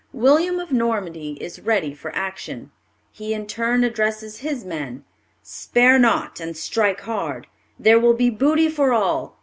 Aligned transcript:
William 0.13 0.59
of 0.59 0.71
Normandy 0.71 1.33
is 1.39 1.59
ready 1.61 1.93
for 1.93 2.09
action. 2.15 2.71
He 3.11 3.35
in 3.35 3.45
turn 3.45 3.83
addresses 3.83 4.39
his 4.39 4.65
men: 4.65 5.05
"Spare 5.43 5.99
not, 5.99 6.39
and 6.39 6.57
strike 6.57 7.01
hard. 7.01 7.45
There 7.77 7.99
will 7.99 8.15
be 8.15 8.31
booty 8.31 8.67
for 8.67 8.93
all. 8.93 9.37